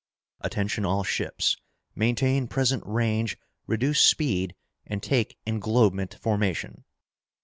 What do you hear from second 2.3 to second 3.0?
present